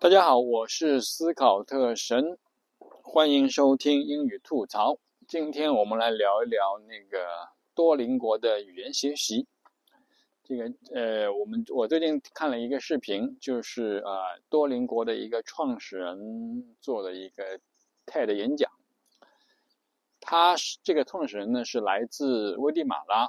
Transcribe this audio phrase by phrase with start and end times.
[0.00, 2.38] 大家好，我是思考特神，
[2.78, 4.98] 欢迎收听英语吐槽。
[5.28, 7.18] 今天我们来聊一聊那个
[7.74, 9.46] 多邻国的语言学习。
[10.42, 17.60] 这个呃，我们我最近看了一个视频，就是呃多邻国的一个创始人做的一个
[18.06, 18.72] TED 演讲。
[20.18, 23.28] 他是这个创始人呢，是来自危地马拉。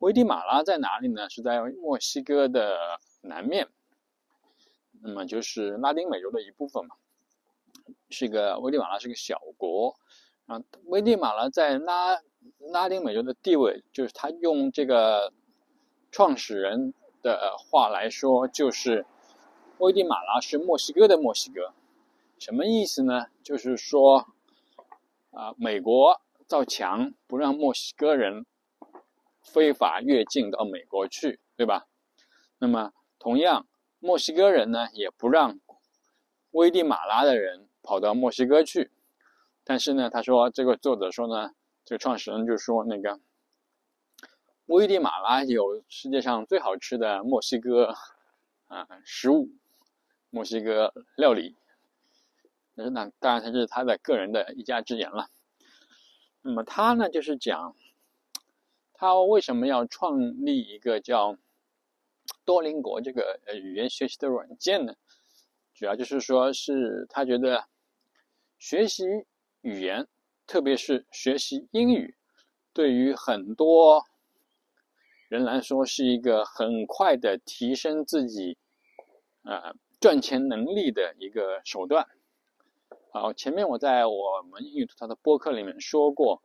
[0.00, 1.30] 危地马拉在哪里呢？
[1.30, 2.76] 是在墨西哥的
[3.22, 3.66] 南面。
[5.02, 6.96] 那么就是拉丁美洲的一部分嘛，
[8.10, 9.96] 是一个危地马拉是个小国，
[10.46, 12.20] 啊，危地马拉在拉
[12.72, 15.32] 拉丁美洲的地位，就是他用这个
[16.10, 19.06] 创始人的话来说，就是
[19.78, 21.72] 危地马拉是墨西哥的墨西哥，
[22.38, 23.26] 什么意思呢？
[23.42, 24.26] 就是说，
[25.30, 28.46] 啊，美国造墙不让墨西哥人
[29.42, 31.86] 非法越境到美国去，对吧？
[32.58, 33.66] 那么同样。
[34.00, 35.58] 墨西哥人呢，也不让
[36.52, 38.92] 危地马拉的人跑到墨西哥去。
[39.64, 41.52] 但是呢，他说这个作者说呢，
[41.84, 43.18] 这个创始人就说那个
[44.66, 47.96] 危地马拉有世界上最好吃的墨西哥
[48.68, 49.48] 啊食物，
[50.30, 51.56] 墨西哥料理。
[52.74, 55.28] 那那当然，他是他的个人的一家之言了。
[56.42, 57.74] 那么他呢，就是讲
[58.94, 61.36] 他为什么要创立一个叫。
[62.44, 64.94] 多邻国这个呃语言学习的软件呢，
[65.74, 67.66] 主要就是说是他觉得
[68.58, 69.04] 学习
[69.60, 70.08] 语言，
[70.46, 72.16] 特别是学习英语，
[72.72, 74.04] 对于很多
[75.28, 78.56] 人来说是一个很快的提升自己
[79.42, 82.08] 啊赚钱能力的一个手段。
[83.12, 86.42] 好，前面我在我们英语吐槽的播客里面说过，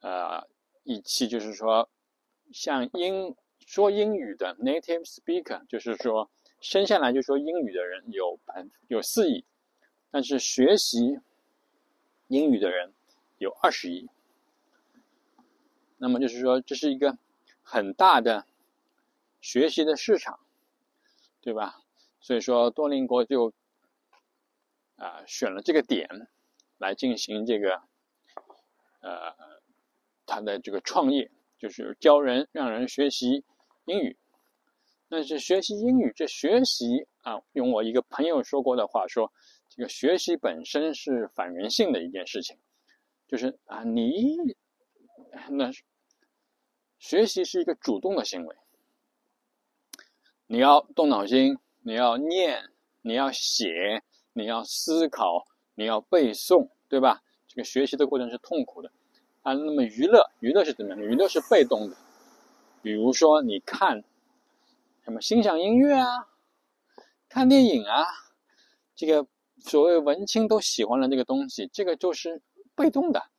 [0.00, 0.46] 呃，
[0.84, 1.88] 一期就是说
[2.52, 3.34] 像英。
[3.68, 9.44] 说英语的 native speaker，就是说生下来就说英语的人有百有四亿，
[10.10, 11.20] 但是学习
[12.28, 12.94] 英语的人
[13.36, 14.08] 有二十亿。
[15.98, 17.18] 那么就是说这是一个
[17.62, 18.46] 很大的
[19.42, 20.40] 学习的市场，
[21.42, 21.82] 对吧？
[22.22, 23.52] 所以说多邻国就
[24.96, 26.26] 啊选了这个点
[26.78, 27.82] 来进行这个
[29.00, 29.34] 呃
[30.24, 33.44] 他的这个创业，就是教人让人学习。
[33.88, 34.16] 英语，
[35.08, 39.32] 但是学习英语，这学习啊，用我一个朋友说过的话说，
[39.70, 42.56] 这个学习本身是反人性的一件事情，
[43.26, 44.36] 就是啊，你
[45.50, 45.72] 那
[46.98, 48.56] 学习是一个主动的行为，
[50.46, 52.70] 你要动脑筋，你要念，
[53.00, 54.02] 你要写，
[54.34, 57.22] 你要思考，你要背诵，对吧？
[57.46, 58.90] 这个学习的过程是痛苦的
[59.42, 59.54] 啊。
[59.54, 61.06] 那么娱乐，娱乐是怎么样的？
[61.06, 61.96] 娱乐是被动的。
[62.82, 64.04] 比如说，你看
[65.04, 66.28] 什么欣赏音乐啊，
[67.28, 68.04] 看电影啊，
[68.94, 69.26] 这个
[69.58, 72.40] 所谓文青都喜欢的这个东西，这个就是
[72.74, 73.30] 被动的。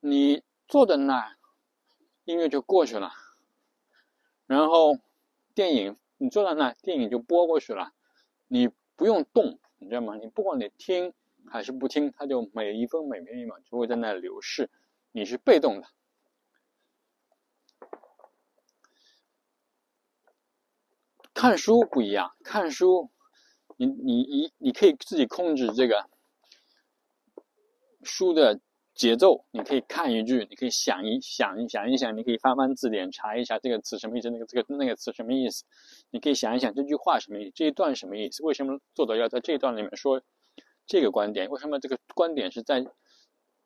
[0.00, 1.36] 你坐在那儿，
[2.24, 3.12] 音乐就过去了。
[4.46, 4.98] 然后
[5.54, 7.92] 电影，你坐在那儿，电影就播过去了。
[8.48, 10.16] 你不用动，你知道吗？
[10.16, 11.12] 你不管你听
[11.46, 14.70] 还是不听，它就每一分每秒一秒就会在那流逝。
[15.12, 15.88] 你是被动的。
[21.34, 23.10] 看书不一样，看书，
[23.76, 26.08] 你你你你可以自己控制这个
[28.04, 28.60] 书的
[28.94, 29.44] 节奏。
[29.50, 35.64] 你可以看一句，你可以想一想一想一想，你可以翻翻字典查一下这个词什么意思，那个这个那个词什么意思。
[36.10, 38.44] 你可以想一想这句话什么意思，这一段什么意思？
[38.44, 40.22] 为什么作者要在这一段里面说
[40.86, 41.50] 这个观点？
[41.50, 42.86] 为什么这个观点是在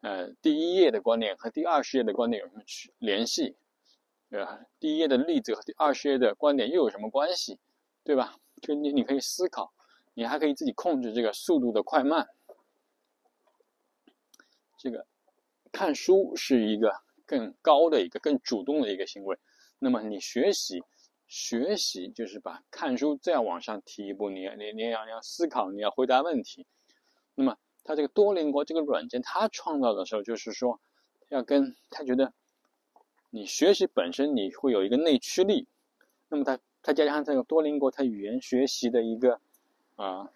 [0.00, 3.56] 呃第一页的观点和第二十页的观点有什么区联系？
[4.30, 4.60] 对吧？
[4.78, 7.58] 第一页的例子和第二十页的观点又有什么关系？
[8.04, 8.36] 对吧？
[8.60, 9.72] 就你你可以思考，
[10.12, 12.28] 你还可以自己控制这个速度的快慢。
[14.76, 15.06] 这个
[15.72, 16.92] 看书是一个
[17.24, 19.38] 更高的一个更主动的一个行为。
[19.78, 20.82] 那么你学习，
[21.26, 26.66] 学习就是把看书再往上提一步，你你你要你要思考，你要回答问题。
[27.34, 30.80] 那么他这个多邻国这个软件，他创造的时候就是说，
[31.30, 32.34] 要跟他觉得。
[33.30, 35.66] 你学习本身你会有一个内驱力，
[36.28, 39.40] 那么它再加上这个多邻国它语言学习的一个
[39.96, 40.30] 啊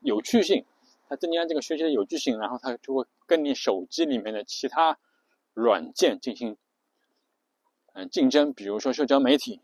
[0.00, 0.64] 有趣性，
[1.08, 4.98] 它增加这个学习的有趣性，然后它就会跟你手机里面的其他
[5.52, 6.56] 软件进行
[7.92, 9.60] 嗯竞争，比如说社交媒体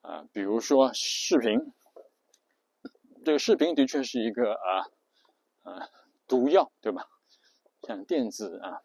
[0.00, 1.72] 啊，比如说视频，
[3.24, 4.90] 这个视频的确是一个啊
[5.62, 5.88] 啊
[6.26, 7.08] 毒药，对吧？
[7.82, 8.82] 像电子啊。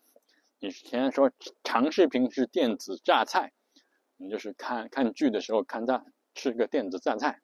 [0.63, 1.31] 你前说
[1.63, 3.51] 长视频是电子榨菜，
[4.17, 6.05] 你就是看看剧的时候看它
[6.35, 7.41] 吃个电子榨菜。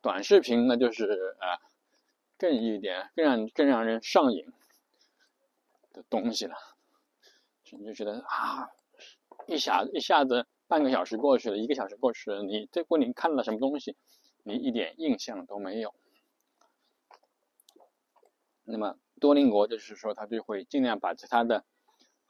[0.00, 1.60] 短视频呢，就是啊，
[2.38, 4.50] 更一点，更让更让人上瘾
[5.92, 6.54] 的东西了。
[7.72, 8.70] 你就觉得啊，
[9.46, 13.98] 一下一下子半个小时过去了，一个小时过去了，你这过你看了什么东西，
[14.44, 15.94] 你一点印象都没有。
[18.64, 21.62] 那么多邻国就是说，他就会尽量把其他的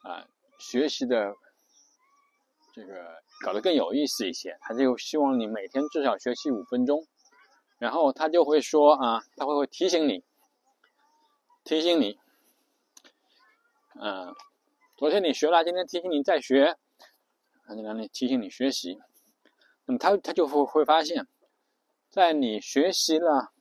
[0.03, 0.27] 啊
[0.59, 1.35] 学习的
[2.75, 4.59] 这个搞得更有意思一些。
[4.61, 7.07] 他就希望你每天至少学习五分钟，
[7.79, 10.25] 然后他就会说啊，他会会提醒你，
[11.63, 12.19] 提醒你，
[13.95, 14.35] 嗯，
[14.97, 16.77] 昨天你学了，今天提醒你再学，
[17.65, 18.99] 他就让你提醒你学习。
[19.87, 21.29] 那么他他就会会发现，
[22.11, 23.53] 在你学习了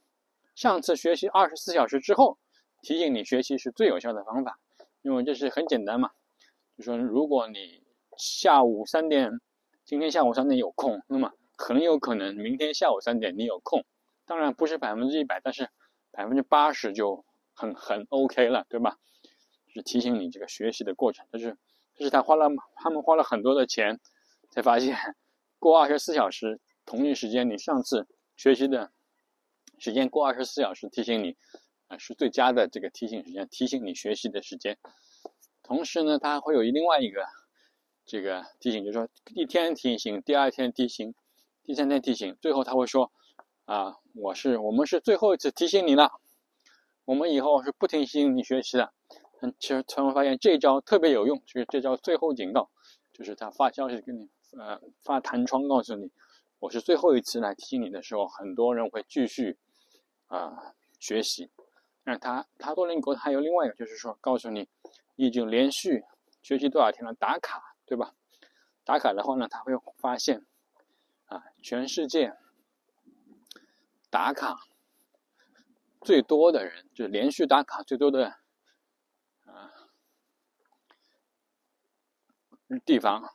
[0.56, 2.40] 上次学习二十四小时之后。
[2.82, 4.60] 提醒你学习是最有效的方法，
[5.02, 6.12] 因为这是很简单嘛。
[6.78, 7.84] 就说如果你
[8.18, 9.32] 下午三点，
[9.86, 13.86] 今天下午三点有空，那么很有可能明天下午三点你有空。
[14.26, 15.70] 当然不是百分之一百，但是
[16.12, 18.98] 百分之八十就很很 OK 了，对吧？
[19.74, 21.26] 是提醒你这个学习的过程。
[21.32, 21.58] 但是
[21.96, 24.00] 这是他花了他们花了很多的钱，
[24.52, 24.96] 才发现
[25.60, 28.92] 过二十四小时同一时间，你上次学习的
[29.80, 31.36] 时间过二十四小时提醒你。
[31.90, 34.78] 啊，是最佳的这个提醒时间，提醒你学习的时间。
[35.64, 37.26] 同时呢，它会有另外一个
[38.06, 41.14] 这个提醒，就是说一天提醒，第二天提醒，
[41.64, 43.12] 第三天提醒，最后他会说
[43.66, 46.12] ：“啊，我是我们是最后一次提醒你了，
[47.06, 48.94] 我们以后是不提醒你学习的。”
[49.42, 52.70] 嗯，其实突然发现这一招特别有用，就是这招最后警告，
[53.14, 56.12] 就是他发消息给你，呃，发弹窗告诉你，
[56.60, 59.58] 我是最后一次来提醒你的时候，很多人会继续
[60.28, 61.50] 啊学习。
[62.04, 64.68] 那他他多邻国还有另外一个，就是说告诉你，
[65.16, 66.04] 已经连续
[66.42, 68.16] 学习多少天了，打卡，对吧？
[68.84, 70.46] 打卡的话呢，他会发现，
[71.26, 72.36] 啊，全世界
[74.10, 74.66] 打卡
[76.02, 78.36] 最多的人，就是连续打卡最多的
[79.46, 79.72] 啊
[82.86, 83.32] 地方，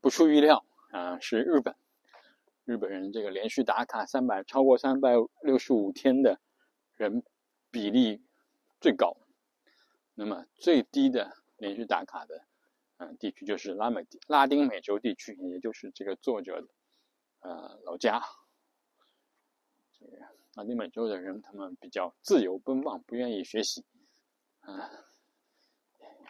[0.00, 1.74] 不出预料啊，是日本。
[2.64, 6.38] 日本人这个连续打卡三百超过三百六十五天的
[6.94, 7.24] 人。
[7.72, 8.22] 比例
[8.82, 9.16] 最高，
[10.14, 12.44] 那么最低的连续打卡的，
[12.98, 16.68] 嗯，地区就是拉美拉丁美洲地区，也就是这个作者
[17.40, 18.20] 呃老家。
[19.98, 20.18] 这个
[20.54, 23.86] 拉丁美洲的人，他们比较自由奔放，不愿意学习，
[24.60, 24.90] 啊，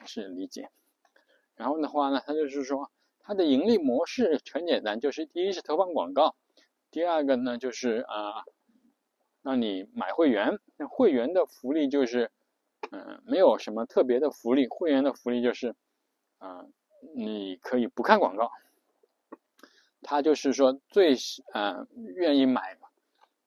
[0.06, 0.71] 是理解。
[1.56, 6.37] 然后的话呢，他就是说，他的盈利模式很简单，就是第一是投放广告，
[6.93, 8.45] 第二个呢就是啊。
[9.43, 12.31] 让你买会员，那会员的福利就是，
[12.91, 14.69] 嗯，没有什么特别的福利。
[14.69, 15.75] 会员的福利就是，
[16.39, 16.65] 啊，
[17.15, 18.53] 你可以不看广告。
[20.00, 21.17] 他就是说最
[21.53, 21.87] 啊
[22.17, 22.79] 愿意买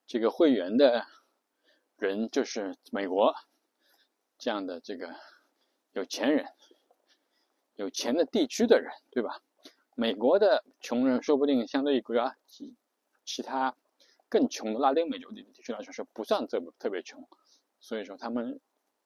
[0.05, 1.05] 这个会员的
[1.97, 3.33] 人，就是美国
[4.37, 5.15] 这样的这个
[5.93, 6.45] 有钱人、
[7.75, 9.41] 有钱的地区的人，对吧？
[9.95, 12.75] 美国的穷人说不定相对于国家其
[13.23, 13.75] 其他。
[14.27, 17.27] 更穷的拉丁美洲地区来说是不算特特别穷，
[17.79, 18.59] 所以说他们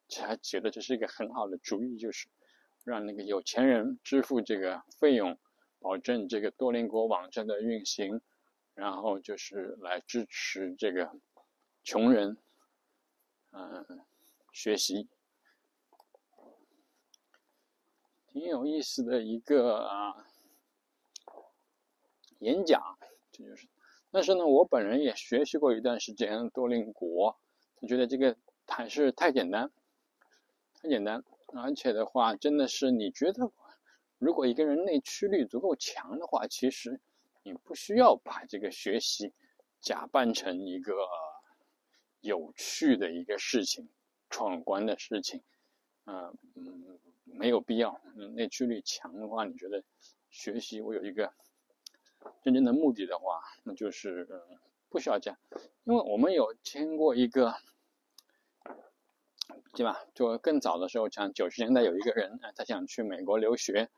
[0.08, 2.28] 才觉得这是一个很好的主意，就是
[2.84, 5.38] 让那个有钱人支付这个费用，
[5.80, 8.22] 保证这个多邻国网站的运行，
[8.74, 11.12] 然后就是来支持这个
[11.84, 12.38] 穷人，
[13.52, 14.06] 嗯，
[14.54, 15.08] 学习，
[18.28, 20.26] 挺有意思的一个啊
[22.40, 22.98] 演讲，
[23.32, 23.68] 这就是。
[24.12, 27.38] 但是呢，我本人也学习过一段时间多邻国，
[27.80, 28.36] 我觉得这个
[28.66, 29.70] 还是太简单，
[30.82, 31.24] 太简单，
[31.54, 33.52] 而且的话，真的是你觉得，
[34.18, 37.00] 如果一个人内驱力足够强的话，其实
[37.44, 39.32] 你不需要把这个学习
[39.80, 40.94] 假扮成一个
[42.22, 43.88] 有趣的一个事情、
[44.32, 45.44] 闯关的事情，
[46.06, 48.02] 嗯嗯，没有必要。
[48.36, 49.84] 内驱力强的话，你觉得
[50.32, 51.32] 学习我有一个。
[52.42, 54.28] 真正的目的的话，那就是
[54.90, 55.40] 不需要这样，
[55.84, 57.54] 因为我们有听过一个，
[59.74, 60.02] 对吧？
[60.14, 63.90] 就更早的时候，像九十年代有一个人，他想去美国留学，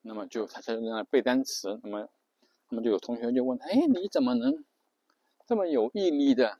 [0.00, 2.08] 那么就他在那背单词，那么
[2.70, 4.64] 那么就有同学就问他：“哎，你怎么能
[5.46, 6.58] 这么有毅力的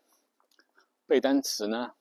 [1.07, 1.95] 背单词呢？”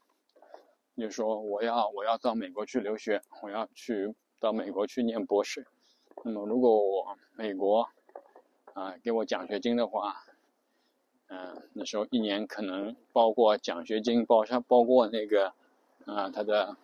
[0.97, 5.65] 就说：“我要我要到美国去留学，我要去到美国去念博士。
[6.23, 7.89] 那么如果我美国。”
[8.73, 10.23] 啊，给我奖学金的话，
[11.27, 15.53] 嗯，那时候一年可能包括奖学金，包上包括那个，
[16.05, 16.77] 啊，他的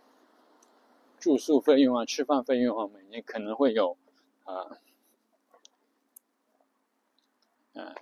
[1.20, 3.98] 住宿费用啊、吃饭费用啊，每年可能会有，
[4.44, 4.78] 啊，
[7.74, 7.96] 嗯，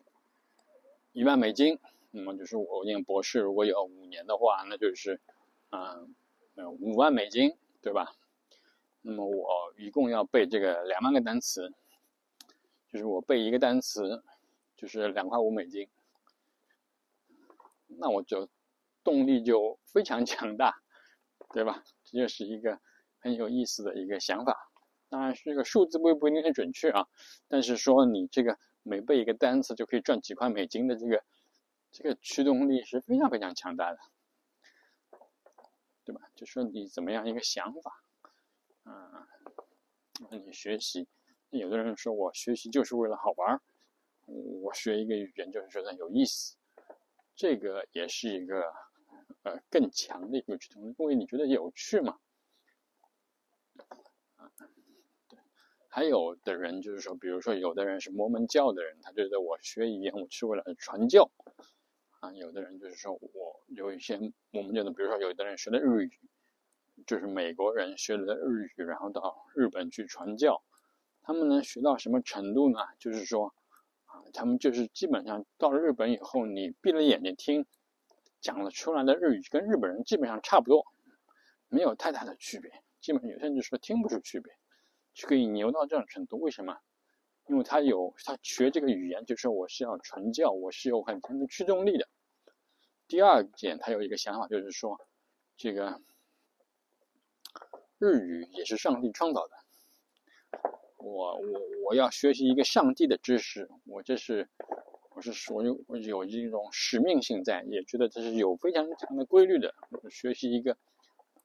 [1.14, 1.80] 一万美金。
[2.12, 5.20] 那么就是我念博士如果有五年的话，那就是
[5.72, 6.16] 嗯
[6.80, 8.16] 五万美金，对吧？
[9.02, 11.74] 那么我一共要背这个两万个单词，
[12.96, 14.24] 就是我背一个单词
[14.78, 15.90] 就是两块五美金，
[17.88, 18.48] 那我就
[19.04, 20.82] 动力就非常强大，
[21.50, 21.84] 对吧？
[22.06, 22.80] 这就是一个
[23.20, 24.72] 很有意思的一个想法。
[25.10, 27.06] 当然，这个数字不不一定很准确啊，
[27.50, 31.22] 但是说你这个每背一个单词就可以赚几块美金的这个
[31.92, 34.00] 这个驱动力是非常非常强大的，
[36.06, 36.22] 对吧？
[36.34, 38.02] 就说你怎么样一个想法。
[38.86, 39.28] 嗯，
[40.32, 41.10] 那你学习，
[41.58, 43.62] 有的人说我学习就是为了好玩儿，
[44.62, 46.56] 我学一个语言就是觉得有意思，
[47.36, 48.74] 这个也是一个
[49.44, 52.18] 呃更强的一个驱动，因为你觉得有趣嘛。
[55.28, 55.40] 对，
[55.88, 61.30] 还有的人就是说，比如说有的人是摩门教的人，他觉得我学语言我是为了传教，
[62.20, 64.20] 啊，有的人就是说我有一些
[64.52, 66.12] 我们教的，比如说有的人学的日语。
[67.06, 70.64] 就是美国人学了日语，然后到日本去传教。
[71.26, 72.78] 他们能学到什么程度呢？
[73.00, 73.56] 就是说，
[74.06, 77.66] 啊，他们就是基本上到了日本以后，你闭着眼睛听，
[78.42, 80.86] 讲了出来的日语跟日本人基本上差不多，
[81.68, 82.72] 没有太大的区别。
[83.02, 84.54] 基本上有些人就说听不出区别，
[85.16, 86.40] 就可以牛到这种程度。
[86.40, 86.78] 为什么？
[87.48, 92.08] 因为他有他学这个语言，就是我是要传教，我是有很强的驱动力的。
[93.08, 95.02] 第二点，他有一个想法，就是说，
[95.58, 96.00] 这个。
[97.98, 99.56] 日语也是上帝创造的，
[101.06, 104.50] 我我我要学习一个上帝的知识，我这是
[105.12, 109.76] 我是属于我有一种使命性在，也觉得这是有非常强的规律的。
[110.10, 110.76] 学习一个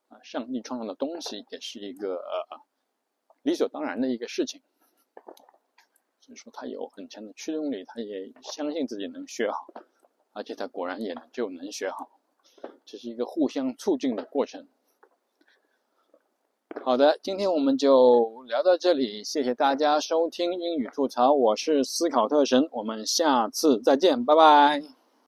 [0.08, 2.22] 啊上帝创造的东西，也是一个
[3.42, 4.62] 理所当然的一个事情。
[6.20, 9.66] 所以说他有很强的驱动力，他也相信自己能学好，
[10.32, 12.08] 而且他果然也就能学好，
[12.86, 14.66] 这是一个互相促进的过程。
[16.78, 24.99] 好的，今天我们就聊到这里，谢谢大家收听英语吐槽，我是思考特神，我们下次再见，拜拜。